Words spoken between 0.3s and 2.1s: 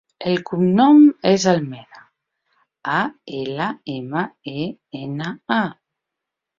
cognom és Almena: